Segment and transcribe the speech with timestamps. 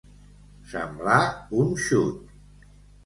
[0.71, 1.19] Semblar
[1.61, 2.19] un xut.